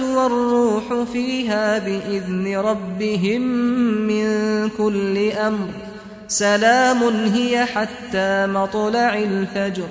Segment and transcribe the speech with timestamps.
[0.00, 3.42] والروح فيها بإذن ربهم
[4.06, 4.28] من
[4.68, 5.68] كل أمر
[6.28, 7.02] سلام
[7.34, 9.86] هي حتى مطلع الفجر